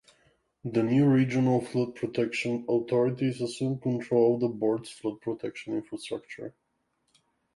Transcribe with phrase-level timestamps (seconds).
[0.65, 6.55] The new regional flood-protection authorities assumed control of the Board's flood-protection infrastructure.